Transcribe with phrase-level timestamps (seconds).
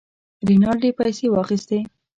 [0.47, 1.79] رینالډي پیسې واخیستې.